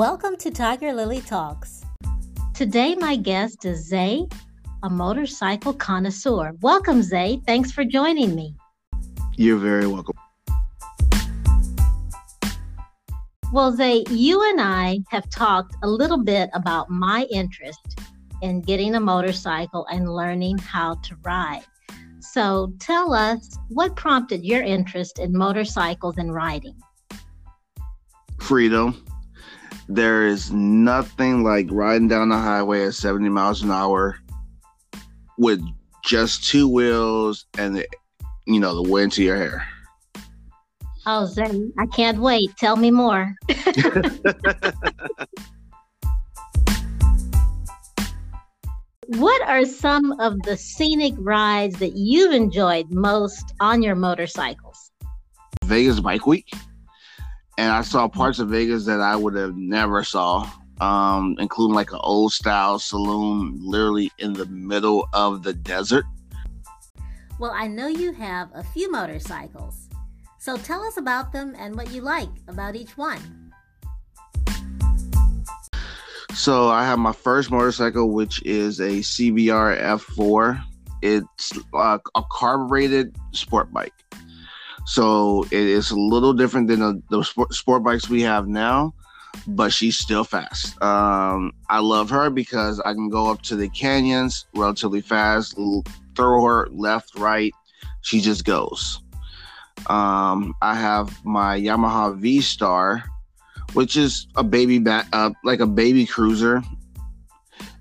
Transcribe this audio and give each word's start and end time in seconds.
Welcome 0.00 0.38
to 0.38 0.50
Tiger 0.50 0.94
Lily 0.94 1.20
Talks. 1.20 1.84
Today, 2.54 2.94
my 2.94 3.16
guest 3.16 3.66
is 3.66 3.86
Zay, 3.86 4.26
a 4.82 4.88
motorcycle 4.88 5.74
connoisseur. 5.74 6.52
Welcome, 6.62 7.02
Zay. 7.02 7.42
Thanks 7.46 7.70
for 7.70 7.84
joining 7.84 8.34
me. 8.34 8.54
You're 9.36 9.58
very 9.58 9.86
welcome. 9.86 10.16
Well, 13.52 13.72
Zay, 13.76 14.04
you 14.08 14.42
and 14.48 14.58
I 14.58 15.00
have 15.10 15.28
talked 15.28 15.76
a 15.82 15.86
little 15.86 16.24
bit 16.24 16.48
about 16.54 16.88
my 16.88 17.26
interest 17.30 18.00
in 18.40 18.62
getting 18.62 18.94
a 18.94 19.00
motorcycle 19.00 19.86
and 19.92 20.08
learning 20.08 20.56
how 20.56 20.94
to 20.94 21.14
ride. 21.22 21.66
So 22.20 22.72
tell 22.78 23.12
us 23.12 23.58
what 23.68 23.96
prompted 23.96 24.46
your 24.46 24.62
interest 24.62 25.18
in 25.18 25.36
motorcycles 25.36 26.16
and 26.16 26.32
riding? 26.32 26.80
Freedom. 28.40 29.04
There 29.92 30.24
is 30.24 30.52
nothing 30.52 31.42
like 31.42 31.66
riding 31.68 32.06
down 32.06 32.28
the 32.28 32.36
highway 32.36 32.86
at 32.86 32.94
70 32.94 33.28
miles 33.28 33.64
an 33.64 33.72
hour 33.72 34.20
with 35.36 35.60
just 36.04 36.44
two 36.44 36.68
wheels 36.68 37.46
and 37.58 37.74
the, 37.74 37.88
you 38.46 38.60
know 38.60 38.80
the 38.80 38.88
wind 38.88 39.10
to 39.14 39.24
your 39.24 39.34
hair. 39.34 39.66
Oh, 41.06 41.26
Zen, 41.26 41.72
I 41.76 41.86
can't 41.86 42.20
wait. 42.20 42.56
Tell 42.56 42.76
me 42.76 42.92
more. 42.92 43.34
what 49.08 49.42
are 49.42 49.64
some 49.64 50.12
of 50.20 50.40
the 50.42 50.56
scenic 50.56 51.14
rides 51.18 51.80
that 51.80 51.96
you've 51.96 52.32
enjoyed 52.32 52.92
most 52.92 53.54
on 53.58 53.82
your 53.82 53.96
motorcycles? 53.96 54.92
Vegas 55.64 55.98
Bike 55.98 56.28
Week. 56.28 56.48
And 57.60 57.70
I 57.72 57.82
saw 57.82 58.08
parts 58.08 58.38
of 58.38 58.48
Vegas 58.48 58.86
that 58.86 59.02
I 59.02 59.14
would 59.14 59.34
have 59.34 59.54
never 59.54 60.02
saw, 60.02 60.50
um, 60.80 61.36
including 61.38 61.74
like 61.74 61.92
an 61.92 61.98
old 62.02 62.32
style 62.32 62.78
saloon 62.78 63.58
literally 63.60 64.10
in 64.18 64.32
the 64.32 64.46
middle 64.46 65.06
of 65.12 65.42
the 65.42 65.52
desert. 65.52 66.06
Well, 67.38 67.50
I 67.50 67.66
know 67.66 67.86
you 67.86 68.12
have 68.12 68.48
a 68.54 68.62
few 68.62 68.90
motorcycles. 68.90 69.90
So 70.38 70.56
tell 70.56 70.82
us 70.82 70.96
about 70.96 71.34
them 71.34 71.54
and 71.58 71.76
what 71.76 71.90
you 71.90 72.00
like 72.00 72.30
about 72.48 72.76
each 72.76 72.96
one. 72.96 73.52
So 76.32 76.70
I 76.70 76.86
have 76.86 76.98
my 76.98 77.12
first 77.12 77.50
motorcycle, 77.50 78.10
which 78.10 78.42
is 78.46 78.80
a 78.80 79.00
CBR 79.00 79.78
F4. 79.82 80.64
It's 81.02 81.52
uh, 81.74 81.98
a 82.14 82.22
carbureted 82.30 83.14
sport 83.32 83.70
bike. 83.70 83.92
So 84.90 85.44
it 85.52 85.52
is 85.52 85.92
a 85.92 85.96
little 85.96 86.32
different 86.32 86.66
than 86.66 86.80
the, 86.80 87.00
the 87.10 87.22
sport, 87.22 87.54
sport 87.54 87.84
bikes 87.84 88.08
we 88.08 88.22
have 88.22 88.48
now, 88.48 88.92
but 89.46 89.72
she's 89.72 89.96
still 89.96 90.24
fast. 90.24 90.82
Um, 90.82 91.52
I 91.68 91.78
love 91.78 92.10
her 92.10 92.28
because 92.28 92.80
I 92.80 92.92
can 92.94 93.08
go 93.08 93.30
up 93.30 93.40
to 93.42 93.54
the 93.54 93.68
canyons 93.68 94.46
relatively 94.52 95.00
fast, 95.00 95.56
throw 96.16 96.44
her 96.44 96.66
left, 96.72 97.16
right. 97.16 97.52
She 98.00 98.20
just 98.20 98.44
goes. 98.44 99.00
Um, 99.86 100.56
I 100.60 100.74
have 100.74 101.24
my 101.24 101.56
Yamaha 101.56 102.18
V 102.18 102.40
Star, 102.40 103.04
which 103.74 103.96
is 103.96 104.26
a 104.34 104.42
baby 104.42 104.80
back, 104.80 105.06
uh, 105.12 105.30
like 105.44 105.60
a 105.60 105.68
baby 105.68 106.04
cruiser. 106.04 106.64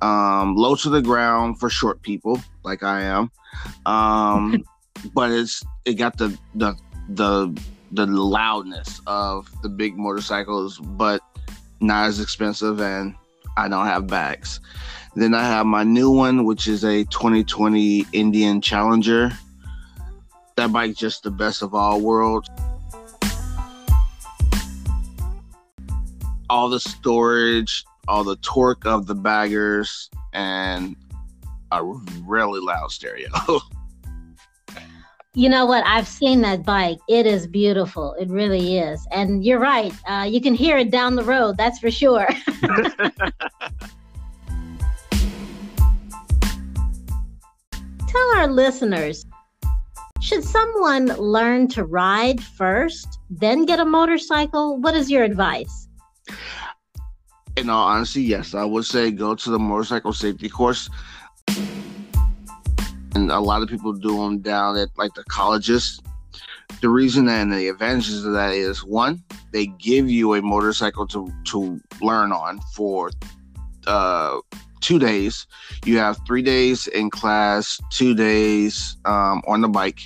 Um, 0.00 0.56
low 0.56 0.74
to 0.76 0.88
the 0.88 1.02
ground 1.02 1.60
for 1.60 1.68
short 1.68 2.00
people, 2.00 2.40
like 2.62 2.82
I 2.82 3.02
am. 3.02 3.30
Um, 3.84 4.64
but 5.14 5.30
it's 5.30 5.62
it 5.84 5.94
got 5.94 6.16
the 6.16 6.36
the 6.54 6.74
the 7.08 7.56
the 7.92 8.06
loudness 8.06 9.00
of 9.06 9.50
the 9.62 9.68
big 9.68 9.96
motorcycles, 9.96 10.78
but 10.78 11.20
not 11.80 12.06
as 12.06 12.20
expensive, 12.20 12.80
and 12.80 13.14
I 13.56 13.68
don't 13.68 13.86
have 13.86 14.06
bags. 14.06 14.60
Then 15.14 15.32
I 15.34 15.44
have 15.44 15.66
my 15.66 15.84
new 15.84 16.10
one, 16.10 16.44
which 16.44 16.66
is 16.66 16.84
a 16.84 17.04
2020 17.04 18.06
Indian 18.12 18.60
Challenger. 18.60 19.30
That 20.56 20.72
bike 20.72 20.96
just 20.96 21.22
the 21.22 21.30
best 21.30 21.62
of 21.62 21.74
all 21.74 22.00
worlds. 22.00 22.48
all 26.54 26.68
the 26.68 26.80
storage, 26.80 27.84
all 28.06 28.22
the 28.22 28.36
torque 28.36 28.86
of 28.86 29.06
the 29.06 29.14
baggers, 29.14 30.08
and 30.32 30.94
a 31.72 31.82
really 31.82 32.60
loud 32.60 32.90
stereo. 32.90 33.28
you 35.34 35.48
know 35.48 35.66
what? 35.66 35.84
I've 35.84 36.06
seen 36.06 36.40
that 36.42 36.64
bike. 36.64 36.98
It 37.08 37.26
is 37.26 37.48
beautiful. 37.48 38.14
It 38.14 38.28
really 38.28 38.78
is. 38.78 39.04
And 39.10 39.44
you're 39.44 39.58
right. 39.58 39.92
Uh, 40.08 40.26
you 40.30 40.40
can 40.40 40.54
hear 40.54 40.78
it 40.78 40.92
down 40.92 41.16
the 41.16 41.24
road. 41.24 41.56
That's 41.56 41.80
for 41.80 41.90
sure. 41.90 42.28
Tell 48.06 48.36
our 48.36 48.46
listeners 48.46 49.26
should 50.20 50.44
someone 50.44 51.06
learn 51.18 51.68
to 51.68 51.84
ride 51.84 52.42
first, 52.42 53.18
then 53.28 53.66
get 53.66 53.78
a 53.78 53.84
motorcycle? 53.84 54.78
What 54.78 54.94
is 54.94 55.10
your 55.10 55.22
advice? 55.22 55.88
in 57.56 57.70
all 57.70 57.86
honesty, 57.86 58.22
yes, 58.22 58.54
I 58.54 58.64
would 58.64 58.84
say 58.84 59.10
go 59.10 59.34
to 59.34 59.50
the 59.50 59.58
motorcycle 59.58 60.12
safety 60.12 60.48
course. 60.48 60.90
And 63.14 63.30
a 63.30 63.40
lot 63.40 63.62
of 63.62 63.68
people 63.68 63.92
do 63.92 64.16
them 64.18 64.38
down 64.40 64.76
at 64.76 64.88
like 64.96 65.14
the 65.14 65.24
colleges. 65.24 66.00
The 66.80 66.88
reason 66.88 67.28
and 67.28 67.52
the 67.52 67.68
advantages 67.68 68.24
of 68.24 68.32
that 68.32 68.52
is 68.52 68.84
one, 68.84 69.22
they 69.52 69.66
give 69.66 70.10
you 70.10 70.34
a 70.34 70.42
motorcycle 70.42 71.06
to 71.08 71.32
to 71.44 71.80
learn 72.00 72.32
on 72.32 72.60
for 72.74 73.10
uh, 73.86 74.38
two 74.80 74.98
days. 74.98 75.46
You 75.84 75.98
have 75.98 76.18
three 76.26 76.42
days 76.42 76.86
in 76.88 77.10
class, 77.10 77.80
two 77.90 78.14
days 78.14 78.96
um, 79.04 79.42
on 79.46 79.60
the 79.60 79.68
bike. 79.68 80.00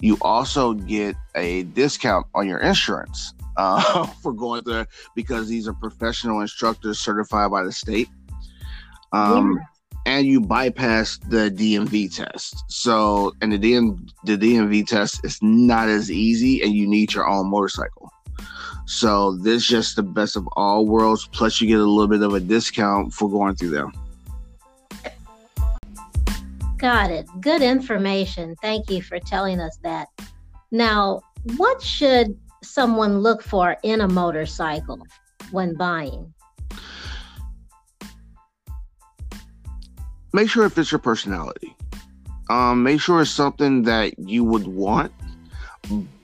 You 0.00 0.16
also 0.20 0.74
get 0.74 1.14
a 1.34 1.62
discount 1.64 2.26
on 2.34 2.48
your 2.48 2.58
insurance 2.58 3.34
uh, 3.56 4.06
for 4.22 4.32
going 4.32 4.62
there 4.64 4.86
because 5.14 5.48
these 5.48 5.68
are 5.68 5.74
professional 5.74 6.40
instructors 6.40 6.98
certified 6.98 7.50
by 7.50 7.62
the 7.62 7.72
state. 7.72 8.08
Um, 9.12 9.58
yeah. 9.58 9.64
And 10.04 10.26
you 10.26 10.40
bypass 10.40 11.18
the 11.28 11.50
DMV 11.50 12.14
test. 12.14 12.64
So, 12.68 13.32
and 13.40 13.52
the 13.52 13.58
DM 13.58 14.10
the 14.24 14.36
DMV 14.36 14.86
test 14.86 15.24
is 15.24 15.38
not 15.42 15.88
as 15.88 16.10
easy, 16.10 16.62
and 16.62 16.74
you 16.74 16.88
need 16.88 17.14
your 17.14 17.28
own 17.28 17.48
motorcycle. 17.48 18.10
So 18.86 19.36
this 19.36 19.62
is 19.62 19.68
just 19.68 19.96
the 19.96 20.02
best 20.02 20.36
of 20.36 20.48
all 20.56 20.86
worlds. 20.86 21.28
Plus, 21.32 21.60
you 21.60 21.68
get 21.68 21.78
a 21.78 21.84
little 21.84 22.08
bit 22.08 22.22
of 22.22 22.34
a 22.34 22.40
discount 22.40 23.12
for 23.12 23.30
going 23.30 23.54
through 23.54 23.70
them. 23.70 23.92
Got 26.78 27.12
it. 27.12 27.28
Good 27.40 27.62
information. 27.62 28.56
Thank 28.60 28.90
you 28.90 29.02
for 29.02 29.20
telling 29.20 29.60
us 29.60 29.78
that. 29.84 30.08
Now, 30.72 31.20
what 31.56 31.80
should 31.80 32.36
someone 32.62 33.20
look 33.20 33.40
for 33.42 33.76
in 33.84 34.00
a 34.00 34.08
motorcycle 34.08 34.98
when 35.52 35.74
buying? 35.74 36.34
Make 40.32 40.48
sure 40.48 40.64
it 40.64 40.70
fits 40.70 40.90
your 40.90 40.98
personality. 40.98 41.76
Um, 42.50 42.82
make 42.82 43.00
sure 43.00 43.22
it's 43.22 43.30
something 43.30 43.82
that 43.84 44.18
you 44.18 44.44
would 44.44 44.66
want, 44.66 45.12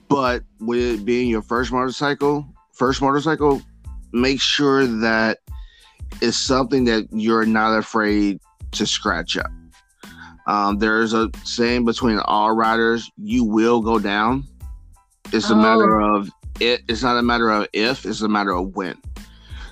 but 0.09 0.43
with 0.61 1.01
it 1.01 1.05
being 1.05 1.29
your 1.29 1.43
first 1.43 1.73
motorcycle, 1.73 2.47
first 2.73 3.01
motorcycle, 3.01 3.63
make 4.13 4.41
sure 4.41 4.87
that 4.87 5.39
it's 6.21 6.37
something 6.37 6.85
that 6.85 7.07
you're 7.13 7.47
not 7.47 7.79
afraid 7.79 8.41
to 8.73 8.87
scratch 8.87 9.37
up. 9.37 9.51
Um, 10.47 10.79
there's 10.79 11.13
a 11.13 11.31
saying 11.45 11.85
between 11.85 12.19
all 12.21 12.53
riders, 12.53 13.11
you 13.19 13.45
will 13.45 13.81
go 13.81 13.99
down. 13.99 14.45
It's 15.33 15.51
a 15.51 15.57
matter 15.57 16.01
oh. 16.01 16.17
of 16.17 16.31
it. 16.59 16.83
It's 16.89 17.03
not 17.03 17.19
a 17.19 17.23
matter 17.23 17.51
of 17.51 17.69
if. 17.75 18.07
It's 18.07 18.23
a 18.23 18.29
matter 18.29 18.53
of 18.53 18.75
when. 18.75 18.97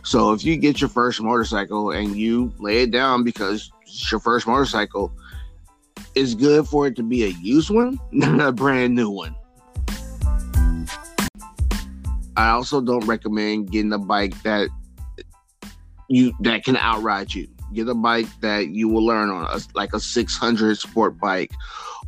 So 0.05 0.33
if 0.33 0.45
you 0.45 0.57
get 0.57 0.81
your 0.81 0.91
first 0.91 1.21
motorcycle 1.21 1.91
and 1.91 2.17
you 2.17 2.53
lay 2.59 2.83
it 2.83 2.91
down 2.91 3.25
because 3.25 3.71
it's 3.87 4.11
your 4.11 4.21
first 4.21 4.47
motorcycle, 4.47 5.13
it's 6.15 6.35
good 6.35 6.67
for 6.67 6.87
it 6.87 6.97
to 6.97 7.03
be 7.03 7.25
a 7.25 7.29
used 7.29 7.71
one, 7.71 7.99
not 8.13 8.41
a 8.41 8.53
brand 8.53 8.95
new 8.95 9.11
one. 9.11 9.35
I 12.37 12.51
also 12.51 12.81
don't 12.81 13.07
recommend 13.07 13.71
getting 13.71 13.93
a 13.93 13.99
bike 13.99 14.43
that 14.43 14.69
you 16.09 16.33
that 16.41 16.65
can 16.65 16.77
outride 16.77 17.35
you. 17.35 17.49
Get 17.73 17.89
a 17.89 17.95
bike 17.95 18.29
that 18.41 18.69
you 18.69 18.89
will 18.89 19.05
learn 19.05 19.31
on, 19.31 19.61
like 19.75 19.93
a 19.93 20.01
600 20.01 20.79
sport 20.79 21.19
bike 21.19 21.51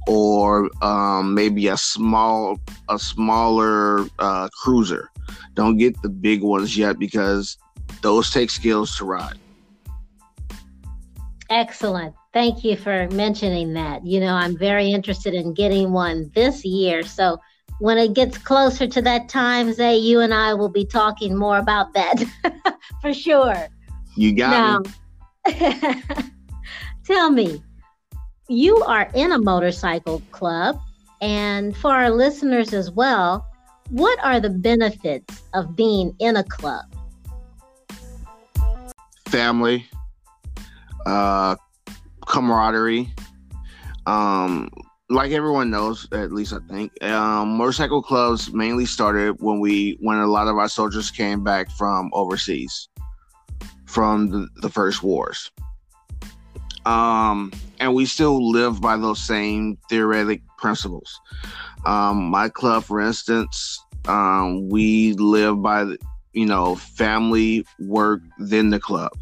or 0.07 0.71
um, 0.83 1.35
maybe 1.35 1.69
a 1.69 1.77
small 1.77 2.59
a 2.89 2.99
smaller 2.99 4.07
uh, 4.19 4.49
cruiser. 4.63 5.11
Don't 5.55 5.77
get 5.77 6.01
the 6.03 6.09
big 6.09 6.43
ones 6.43 6.77
yet 6.77 6.99
because 6.99 7.59
those 8.03 8.31
take 8.31 8.51
skills 8.51 8.97
to 8.99 9.05
ride. 9.05 9.39
Excellent. 11.51 12.15
Thank 12.33 12.63
you 12.63 12.77
for 12.77 13.09
mentioning 13.09 13.73
that. 13.73 14.05
You 14.07 14.21
know, 14.21 14.35
I'm 14.35 14.57
very 14.57 14.91
interested 14.91 15.35
in 15.35 15.55
getting 15.55 15.93
one 15.93 16.31
this 16.35 16.65
year. 16.65 17.03
So 17.03 17.39
when 17.81 17.97
it 17.97 18.13
gets 18.13 18.37
closer 18.37 18.87
to 18.87 19.03
that 19.03 19.29
time, 19.29 19.73
Zay, 19.73 19.97
you 19.97 20.21
and 20.21 20.35
I 20.35 20.53
will 20.55 20.69
be 20.69 20.85
talking 20.85 21.37
more 21.37 21.59
about 21.59 21.95
that 21.95 22.23
for 23.01 23.15
sure. 23.15 23.69
You 24.17 24.35
got 24.35 24.85
now, 25.47 25.53
me. 25.55 25.75
tell 27.05 27.31
me, 27.31 27.63
you 28.49 28.77
are 28.85 29.11
in 29.15 29.33
a 29.33 29.39
motorcycle 29.39 30.21
club, 30.33 30.79
and 31.21 31.77
for 31.77 31.93
our 31.93 32.11
listeners 32.11 32.75
as 32.75 32.91
well, 32.91 33.47
what 33.91 34.19
are 34.23 34.41
the 34.41 34.51
benefits 34.51 35.43
of 35.55 35.77
being 35.77 36.15
in 36.19 36.37
a 36.37 36.45
club? 36.45 36.85
Family, 39.27 39.89
uh, 41.07 41.57
camaraderie. 42.27 43.13
Um, 44.07 44.71
like 45.11 45.33
everyone 45.33 45.71
knows, 45.71 46.07
at 46.13 46.33
least 46.33 46.53
I 46.53 46.59
think, 46.69 47.03
um, 47.03 47.57
motorcycle 47.57 48.03
clubs 48.03 48.53
mainly 48.53 48.85
started 48.85 49.37
when 49.41 49.61
we 49.61 49.97
when 50.01 50.19
a 50.19 50.27
lot 50.27 50.49
of 50.49 50.57
our 50.57 50.69
soldiers 50.69 51.11
came 51.11 51.43
back 51.43 51.71
from 51.71 52.11
overseas, 52.13 52.89
from 53.87 54.29
the, 54.29 54.49
the 54.57 54.69
first 54.69 55.03
wars. 55.03 55.51
Um, 56.85 57.53
and 57.81 57.95
we 57.95 58.07
still 58.07 58.51
live 58.51 58.81
by 58.81 58.97
those 58.97 59.21
same 59.21 59.79
theoretic 59.89 60.43
principles. 60.57 61.21
Um, 61.85 62.31
my 62.31 62.49
club, 62.49 62.85
for 62.85 63.01
instance, 63.01 63.79
um, 64.07 64.69
we 64.69 65.13
live 65.15 65.63
by 65.63 65.85
you 66.33 66.47
know 66.47 66.77
family, 66.77 67.65
work, 67.79 68.21
then 68.39 68.71
the 68.71 68.79
club. 68.81 69.13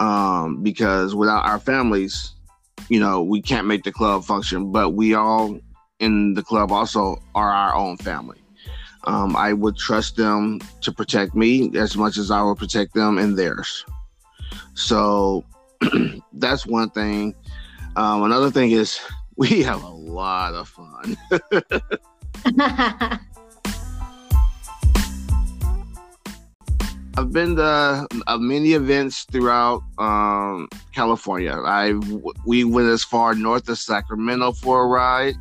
Um, 0.00 0.62
because 0.62 1.14
without 1.14 1.44
our 1.44 1.58
families, 1.58 2.32
you 2.88 3.00
know, 3.00 3.22
we 3.22 3.42
can't 3.42 3.66
make 3.66 3.82
the 3.82 3.92
club 3.92 4.24
function, 4.24 4.70
but 4.70 4.90
we 4.90 5.14
all 5.14 5.58
in 5.98 6.34
the 6.34 6.42
club 6.42 6.70
also 6.70 7.20
are 7.34 7.50
our 7.50 7.74
own 7.74 7.96
family. 7.96 8.38
Um, 9.04 9.36
I 9.36 9.52
would 9.52 9.76
trust 9.76 10.16
them 10.16 10.60
to 10.82 10.92
protect 10.92 11.34
me 11.34 11.76
as 11.76 11.96
much 11.96 12.16
as 12.18 12.30
I 12.30 12.42
would 12.42 12.58
protect 12.58 12.94
them 12.94 13.18
and 13.18 13.36
theirs. 13.36 13.84
So 14.74 15.44
that's 16.32 16.66
one 16.66 16.90
thing. 16.90 17.34
Um, 17.96 18.22
another 18.22 18.50
thing 18.50 18.70
is 18.70 19.00
we 19.36 19.62
have 19.62 19.82
a 19.82 19.88
lot 19.88 20.54
of 20.54 20.68
fun. 20.68 21.16
I've 27.18 27.32
been 27.32 27.56
to 27.56 28.06
uh, 28.28 28.38
many 28.38 28.74
events 28.74 29.24
throughout 29.24 29.82
um, 29.98 30.68
California. 30.94 31.50
I 31.52 31.94
we 32.46 32.62
went 32.62 32.88
as 32.90 33.02
far 33.02 33.34
north 33.34 33.68
as 33.68 33.80
Sacramento 33.80 34.52
for 34.52 34.84
a 34.84 34.86
ride. 34.86 35.34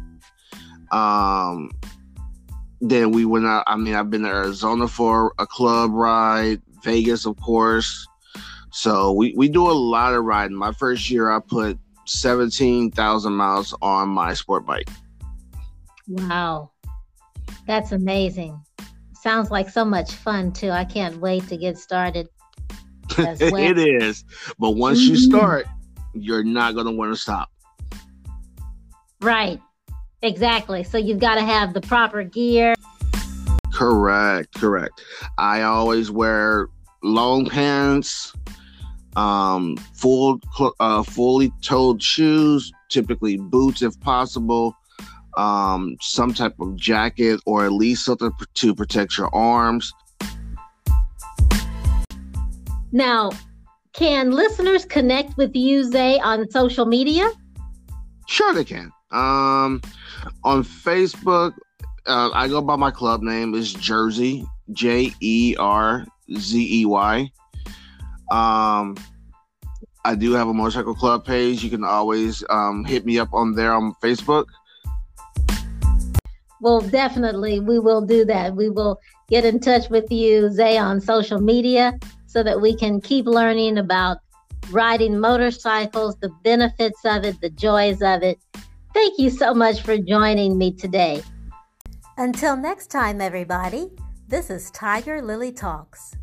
Um, 0.91 1.69
then 2.81 3.11
we 3.11 3.25
went 3.25 3.45
out. 3.45 3.63
I 3.67 3.75
mean, 3.75 3.93
I've 3.93 4.09
been 4.09 4.23
to 4.23 4.27
Arizona 4.27 4.87
for 4.87 5.35
a 5.37 5.45
club 5.45 5.91
ride, 5.91 6.63
Vegas, 6.83 7.27
of 7.27 7.39
course. 7.39 8.07
So 8.71 9.11
we, 9.11 9.35
we 9.37 9.47
do 9.47 9.69
a 9.69 9.71
lot 9.71 10.15
of 10.15 10.25
riding. 10.25 10.57
My 10.57 10.71
first 10.71 11.11
year, 11.11 11.29
I 11.29 11.39
put 11.39 11.77
seventeen 12.05 12.89
thousand 12.89 13.33
miles 13.33 13.75
on 13.83 14.09
my 14.09 14.33
sport 14.33 14.65
bike. 14.65 14.89
Wow, 16.07 16.71
that's 17.67 17.91
amazing 17.91 18.63
sounds 19.21 19.51
like 19.51 19.69
so 19.69 19.83
much 19.83 20.13
fun 20.13 20.51
too. 20.51 20.69
I 20.69 20.85
can't 20.85 21.17
wait 21.17 21.47
to 21.49 21.57
get 21.57 21.77
started. 21.77 22.29
Well. 23.17 23.55
it 23.55 23.79
is, 23.79 24.23
but 24.59 24.71
once 24.71 24.99
mm-hmm. 24.99 25.11
you 25.11 25.17
start, 25.17 25.65
you're 26.13 26.43
not 26.43 26.75
going 26.75 26.85
to 26.85 26.91
want 26.91 27.13
to 27.13 27.19
stop. 27.19 27.49
Right. 29.21 29.59
Exactly. 30.21 30.83
So 30.83 30.97
you've 30.97 31.19
got 31.19 31.35
to 31.35 31.41
have 31.41 31.73
the 31.73 31.81
proper 31.81 32.23
gear. 32.23 32.75
Correct. 33.73 34.53
Correct. 34.55 35.01
I 35.37 35.63
always 35.63 36.11
wear 36.11 36.67
long 37.01 37.47
pants, 37.47 38.33
um, 39.15 39.77
full, 39.93 40.39
uh, 40.79 41.01
fully 41.03 41.51
toed 41.61 42.03
shoes, 42.03 42.71
typically 42.89 43.37
boots 43.37 43.81
if 43.81 43.99
possible, 43.99 44.75
um, 45.37 45.95
some 46.01 46.33
type 46.33 46.59
of 46.59 46.75
jacket 46.75 47.39
or 47.45 47.63
at 47.63 47.71
least 47.71 48.03
something 48.05 48.31
to 48.55 48.75
protect 48.75 49.17
your 49.17 49.33
arms. 49.33 49.93
Now, 52.91 53.31
can 53.93 54.31
listeners 54.31 54.85
connect 54.85 55.37
with 55.37 55.55
you, 55.55 55.83
Zay, 55.83 56.19
on 56.19 56.49
social 56.49 56.85
media? 56.85 57.29
Sure, 58.27 58.53
they 58.53 58.63
can. 58.63 58.91
Um, 59.11 59.81
on 60.43 60.63
Facebook, 60.63 61.53
uh, 62.07 62.29
I 62.33 62.47
go 62.47 62.61
by 62.61 62.75
my 62.75 62.91
club 62.91 63.21
name 63.21 63.53
is 63.53 63.73
Jersey 63.73 64.45
J 64.71 65.13
E 65.21 65.55
R 65.59 66.05
Z 66.37 66.81
E 66.81 66.85
Y. 66.85 67.31
Um, 68.31 68.95
I 70.03 70.15
do 70.15 70.33
have 70.33 70.47
a 70.47 70.53
motorcycle 70.53 70.95
club 70.95 71.25
page. 71.25 71.63
You 71.63 71.69
can 71.69 71.83
always 71.83 72.43
um, 72.49 72.85
hit 72.85 73.05
me 73.05 73.19
up 73.19 73.33
on 73.33 73.55
there 73.55 73.73
on 73.73 73.93
Facebook. 74.03 74.45
Well, 76.61 76.81
definitely, 76.81 77.59
we 77.59 77.79
will 77.79 78.01
do 78.01 78.25
that. 78.25 78.55
We 78.55 78.69
will 78.69 78.99
get 79.29 79.45
in 79.45 79.59
touch 79.59 79.89
with 79.89 80.11
you, 80.11 80.49
Zay, 80.49 80.77
on 80.77 80.99
social 81.01 81.39
media 81.39 81.99
so 82.25 82.43
that 82.43 82.61
we 82.61 82.75
can 82.75 82.99
keep 82.99 83.25
learning 83.25 83.77
about 83.77 84.17
riding 84.71 85.19
motorcycles, 85.19 86.15
the 86.17 86.29
benefits 86.43 87.05
of 87.05 87.23
it, 87.23 87.39
the 87.41 87.49
joys 87.49 88.01
of 88.01 88.23
it. 88.23 88.39
Thank 88.93 89.19
you 89.19 89.29
so 89.29 89.53
much 89.53 89.81
for 89.81 89.97
joining 89.97 90.57
me 90.57 90.73
today. 90.73 91.21
Until 92.17 92.57
next 92.57 92.87
time, 92.87 93.21
everybody, 93.21 93.91
this 94.27 94.49
is 94.49 94.71
Tiger 94.71 95.21
Lily 95.21 95.51
Talks. 95.51 96.15